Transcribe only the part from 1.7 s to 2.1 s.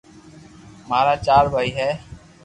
ھي